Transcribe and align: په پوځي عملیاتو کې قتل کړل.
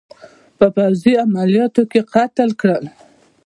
په 0.57 0.65
پوځي 0.75 1.13
عملیاتو 1.25 1.83
کې 1.91 2.01
قتل 2.13 2.49
کړل. 2.61 2.85